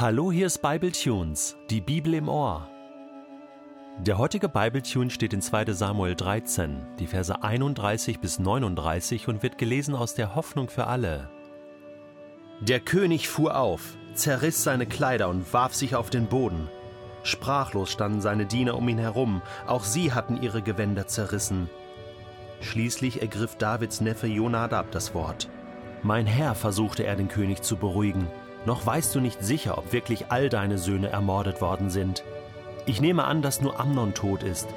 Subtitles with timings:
[0.00, 2.68] Hallo, hier ist Bible Tunes, die Bibel im Ohr.
[3.98, 5.72] Der heutige Bible Tune steht in 2.
[5.72, 11.28] Samuel 13, die Verse 31 bis 39 und wird gelesen aus der Hoffnung für alle.
[12.60, 16.68] Der König fuhr auf, zerriss seine Kleider und warf sich auf den Boden.
[17.24, 21.68] Sprachlos standen seine Diener um ihn herum, auch sie hatten ihre Gewänder zerrissen.
[22.60, 25.48] Schließlich ergriff Davids Neffe Jonadab das Wort.
[26.04, 28.28] Mein Herr, versuchte er den König zu beruhigen,
[28.68, 32.22] noch weißt du nicht sicher, ob wirklich all deine Söhne ermordet worden sind.
[32.84, 34.68] Ich nehme an, dass nur Amnon tot ist,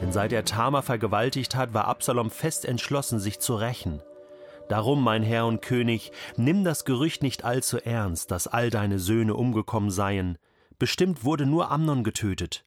[0.00, 4.00] denn seit er Tama vergewaltigt hat, war Absalom fest entschlossen, sich zu rächen.
[4.70, 9.34] Darum, mein Herr und König, nimm das Gerücht nicht allzu ernst, dass all deine Söhne
[9.34, 10.38] umgekommen seien.
[10.78, 12.64] Bestimmt wurde nur Amnon getötet.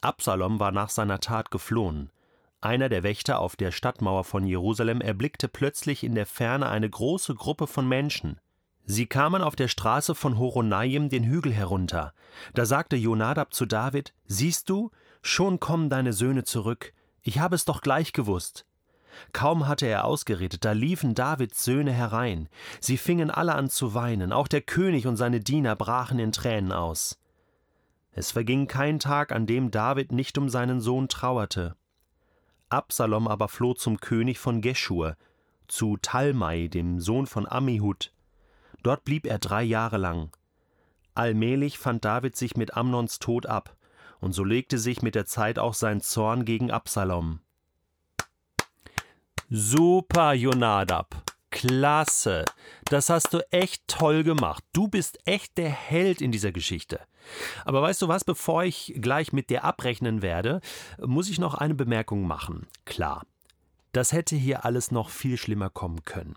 [0.00, 2.10] Absalom war nach seiner Tat geflohen.
[2.62, 7.34] Einer der Wächter auf der Stadtmauer von Jerusalem erblickte plötzlich in der Ferne eine große
[7.34, 8.40] Gruppe von Menschen.
[8.90, 12.14] Sie kamen auf der Straße von Horonaim den Hügel herunter.
[12.54, 16.94] Da sagte Jonadab zu David: Siehst du, schon kommen deine Söhne zurück.
[17.20, 18.64] Ich habe es doch gleich gewusst.
[19.34, 22.48] Kaum hatte er ausgeredet, da liefen Davids Söhne herein.
[22.80, 26.72] Sie fingen alle an zu weinen, auch der König und seine Diener brachen in Tränen
[26.72, 27.20] aus.
[28.12, 31.76] Es verging kein Tag, an dem David nicht um seinen Sohn trauerte.
[32.70, 35.18] Absalom aber floh zum König von Geschur,
[35.66, 38.12] zu Talmai, dem Sohn von Ammihud.
[38.82, 40.30] Dort blieb er drei Jahre lang.
[41.14, 43.76] Allmählich fand David sich mit Amnons Tod ab,
[44.20, 47.40] und so legte sich mit der Zeit auch sein Zorn gegen Absalom.
[49.50, 51.22] Super, Jonadab.
[51.50, 52.44] Klasse.
[52.84, 54.62] Das hast du echt toll gemacht.
[54.72, 57.00] Du bist echt der Held in dieser Geschichte.
[57.64, 60.60] Aber weißt du was, bevor ich gleich mit dir abrechnen werde,
[61.00, 62.66] muss ich noch eine Bemerkung machen.
[62.84, 63.24] Klar,
[63.92, 66.36] das hätte hier alles noch viel schlimmer kommen können.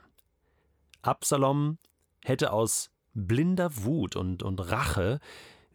[1.01, 1.77] Absalom
[2.23, 5.19] hätte aus blinder Wut und, und Rache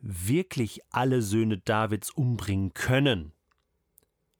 [0.01, 3.33] wirklich alle Söhne Davids umbringen können.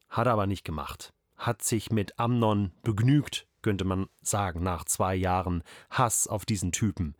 [0.09, 1.13] Hat er aber nicht gemacht.
[1.35, 7.15] Hat sich mit Amnon begnügt, könnte man sagen, nach zwei Jahren Hass auf diesen Typen.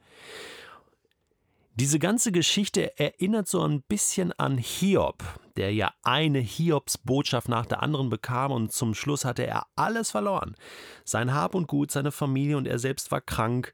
[1.79, 5.23] Diese ganze Geschichte erinnert so ein bisschen an Hiob,
[5.57, 10.55] der ja eine Hiobs-Botschaft nach der anderen bekam und zum Schluss hatte er alles verloren.
[11.03, 13.73] Sein Hab und Gut, seine Familie und er selbst war krank.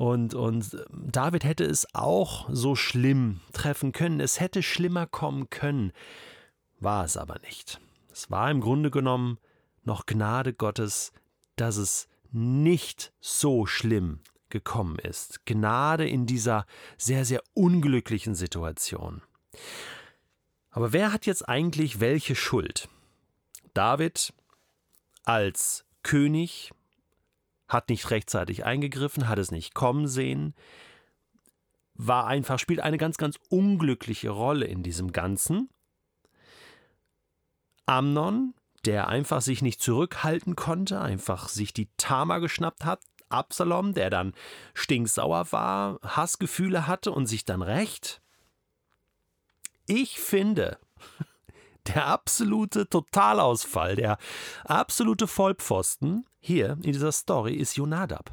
[0.00, 4.18] Und, und David hätte es auch so schlimm treffen können.
[4.18, 5.92] Es hätte schlimmer kommen können.
[6.78, 7.82] War es aber nicht.
[8.10, 9.36] Es war im Grunde genommen
[9.84, 11.12] noch Gnade Gottes,
[11.56, 15.44] dass es nicht so schlimm gekommen ist.
[15.44, 16.64] Gnade in dieser
[16.96, 19.20] sehr, sehr unglücklichen Situation.
[20.70, 22.88] Aber wer hat jetzt eigentlich welche Schuld?
[23.74, 24.32] David
[25.24, 26.72] als König
[27.70, 30.54] hat nicht rechtzeitig eingegriffen, hat es nicht kommen sehen,
[31.94, 35.70] war einfach, spielt eine ganz, ganz unglückliche Rolle in diesem Ganzen.
[37.86, 38.54] Amnon,
[38.84, 44.34] der einfach sich nicht zurückhalten konnte, einfach sich die Tama geschnappt hat, Absalom, der dann
[44.74, 48.20] stinksauer war, Hassgefühle hatte und sich dann rächt.
[49.86, 50.78] Ich finde,
[51.88, 54.18] der absolute Totalausfall, der
[54.64, 58.32] absolute Vollpfosten hier in dieser Story ist Jonadab,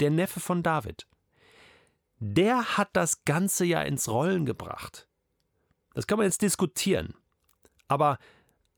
[0.00, 1.06] der Neffe von David.
[2.18, 5.08] Der hat das Ganze ja ins Rollen gebracht.
[5.94, 7.14] Das kann man jetzt diskutieren.
[7.88, 8.18] Aber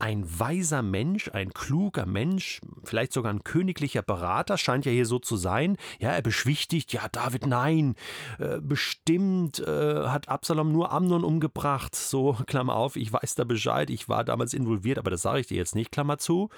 [0.02, 5.20] ein weiser Mensch, ein kluger Mensch, vielleicht sogar ein königlicher Berater, scheint ja hier so
[5.20, 5.76] zu sein.
[6.00, 7.94] Ja, er beschwichtigt, ja, David, nein,
[8.40, 11.94] äh, bestimmt äh, hat Absalom nur Amnon umgebracht.
[11.94, 15.46] So, Klammer auf, ich weiß da Bescheid, ich war damals involviert, aber das sage ich
[15.46, 16.48] dir jetzt nicht, Klammer zu.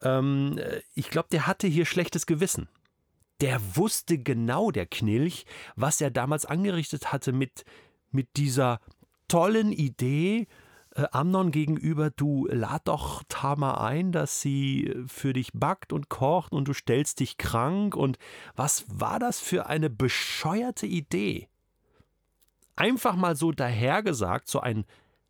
[0.00, 0.58] Ähm,
[0.94, 2.66] ich glaube, der hatte hier schlechtes Gewissen.
[3.42, 5.44] Der wusste genau, der Knilch,
[5.76, 7.66] was er damals angerichtet hatte mit,
[8.10, 8.80] mit dieser
[9.28, 10.46] tollen Idee, äh,
[11.12, 16.66] Amnon gegenüber, du lad doch Tama ein, dass sie für dich backt und kocht und
[16.66, 18.18] du stellst dich krank und
[18.54, 21.48] was war das für eine bescheuerte Idee?
[22.76, 24.84] Einfach mal so dahergesagt, so ein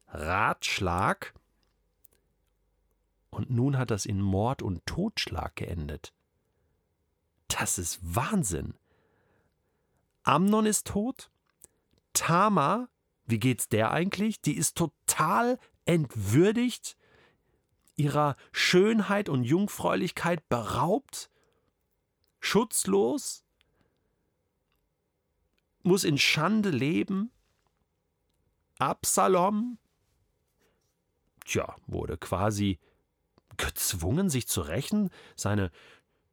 [0.08, 1.34] Ratschlag
[3.30, 6.12] und nun hat das in Mord und Totschlag geendet.
[7.48, 8.74] Das ist Wahnsinn.
[10.22, 11.30] Amnon ist tot,
[12.12, 12.88] Tama
[13.30, 14.40] wie geht's der eigentlich?
[14.40, 16.96] Die ist total entwürdigt,
[17.96, 21.30] ihrer Schönheit und Jungfräulichkeit beraubt,
[22.40, 23.44] schutzlos,
[25.82, 27.30] muss in Schande leben.
[28.78, 29.78] Absalom,
[31.44, 32.78] tja, wurde quasi
[33.56, 35.70] gezwungen, sich zu rächen, seine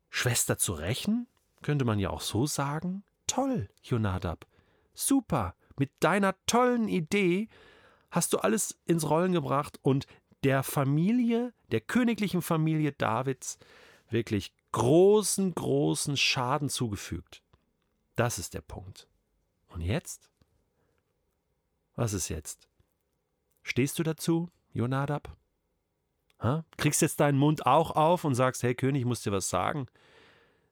[0.10, 1.28] Schwester zu rächen,
[1.62, 3.04] könnte man ja auch so sagen.
[3.26, 4.48] Toll, Jonadab.
[4.94, 7.48] Super, mit deiner tollen Idee
[8.12, 10.08] hast du alles ins Rollen gebracht und
[10.44, 13.58] der Familie, der königlichen Familie Davids,
[14.10, 17.42] wirklich großen, großen Schaden zugefügt.
[18.16, 19.08] Das ist der Punkt.
[19.70, 20.30] Und jetzt?
[21.96, 22.68] Was ist jetzt?
[23.64, 25.36] Stehst du dazu, Jonadab?
[26.40, 26.64] Ha?
[26.78, 29.88] Kriegst jetzt deinen Mund auch auf und sagst, hey König, ich muss dir was sagen?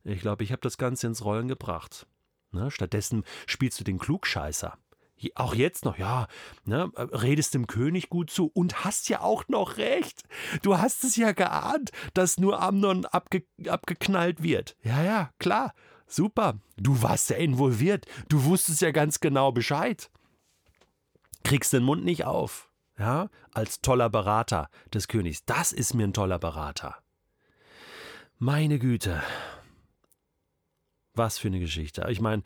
[0.04, 2.06] Ich glaube, ich habe das Ganze ins Rollen gebracht.
[2.52, 2.70] Ne?
[2.70, 4.78] Stattdessen spielst du den Klugscheißer.
[5.36, 6.28] Auch jetzt noch, ja,
[6.66, 10.24] ne, redest dem König gut zu und hast ja auch noch recht.
[10.62, 14.76] Du hast es ja geahnt, dass nur Amnon abge abgeknallt wird.
[14.84, 15.74] Ja, ja, klar,
[16.06, 16.60] super.
[16.78, 18.06] Du warst ja involviert.
[18.30, 20.12] Du wusstest ja ganz genau Bescheid.
[21.44, 25.46] Kriegst den Mund nicht auf, ja, als toller Berater des Königs.
[25.46, 26.98] Das ist mir ein toller Berater.
[28.38, 29.24] Meine Güte,
[31.18, 32.06] was für eine Geschichte.
[32.10, 32.44] Ich meine,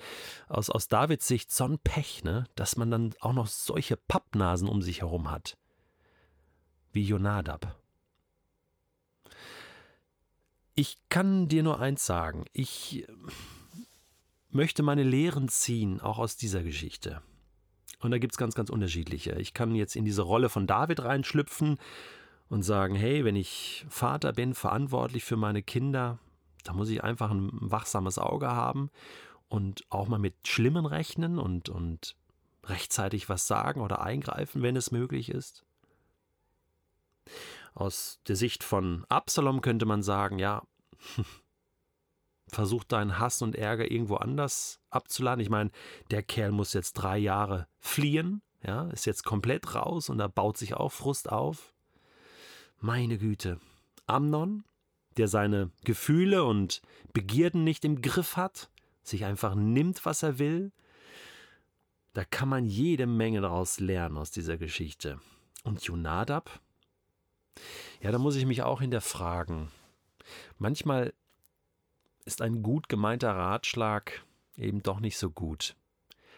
[0.47, 2.45] aus, aus Davids Sicht so ein Pech, ne?
[2.55, 5.57] dass man dann auch noch solche Pappnasen um sich herum hat.
[6.91, 7.79] Wie Jonadab.
[10.75, 12.45] Ich kann dir nur eins sagen.
[12.53, 13.05] Ich
[14.49, 17.21] möchte meine Lehren ziehen, auch aus dieser Geschichte.
[17.99, 19.33] Und da gibt es ganz, ganz unterschiedliche.
[19.33, 21.77] Ich kann jetzt in diese Rolle von David reinschlüpfen
[22.47, 26.17] und sagen, hey, wenn ich Vater bin, verantwortlich für meine Kinder,
[26.63, 28.89] da muss ich einfach ein wachsames Auge haben
[29.47, 32.15] und auch mal mit Schlimmen rechnen und, und
[32.65, 35.65] rechtzeitig was sagen oder eingreifen, wenn es möglich ist.
[37.73, 40.63] Aus der Sicht von Absalom könnte man sagen, ja,
[42.47, 45.41] versuch deinen Hass und Ärger irgendwo anders abzuladen.
[45.41, 45.71] Ich meine,
[46.11, 50.57] der Kerl muss jetzt drei Jahre fliehen, ja, ist jetzt komplett raus und da baut
[50.57, 51.73] sich auch Frust auf.
[52.79, 53.59] Meine Güte.
[54.07, 54.63] Amnon
[55.17, 56.81] der seine Gefühle und
[57.13, 58.69] Begierden nicht im Griff hat,
[59.03, 60.71] sich einfach nimmt, was er will,
[62.13, 65.19] da kann man jede Menge daraus lernen aus dieser Geschichte.
[65.63, 66.59] Und Jonadab?
[68.01, 69.69] Ja, da muss ich mich auch hinterfragen.
[70.57, 71.13] Manchmal
[72.25, 74.23] ist ein gut gemeinter Ratschlag
[74.55, 75.75] eben doch nicht so gut,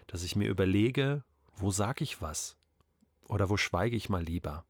[0.07, 1.23] dass ich mir überlege,
[1.55, 2.57] wo sage ich was?
[3.27, 4.65] Oder wo schweige ich mal lieber?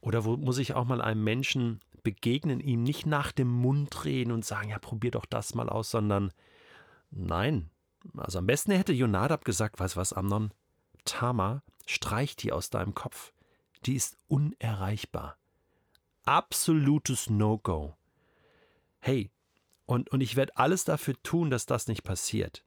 [0.00, 4.32] Oder wo muss ich auch mal einem Menschen begegnen, ihm nicht nach dem Mund reden
[4.32, 6.32] und sagen, ja, probier doch das mal aus, sondern
[7.10, 7.70] nein.
[8.16, 10.52] Also am besten hätte Jonadab gesagt, weißt was, Amnon?
[11.04, 13.32] Tama, streich die aus deinem Kopf.
[13.84, 15.36] Die ist unerreichbar.
[16.24, 17.96] Absolutes No-Go.
[19.00, 19.30] Hey,
[19.86, 22.64] und, und ich werde alles dafür tun, dass das nicht passiert.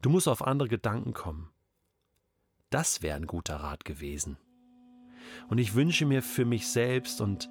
[0.00, 1.50] Du musst auf andere Gedanken kommen.
[2.70, 4.38] Das wäre ein guter Rat gewesen.
[5.48, 7.48] Und ich wünsche mir für mich selbst und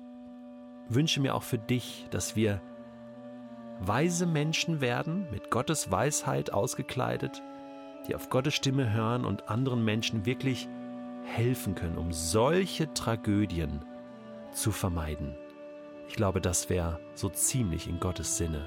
[0.90, 2.62] wünsche mir auch für dich, dass wir
[3.80, 7.44] weise Menschen werden, mit Gottes Weisheit ausgekleidet,
[8.08, 10.68] die auf Gottes Stimme hören und anderen Menschen wirklich
[11.24, 13.86] helfen können, um solche Tragödien
[14.52, 15.36] zu vermeiden.
[16.08, 18.66] Ich glaube, das wäre so ziemlich in Gottes Sinne.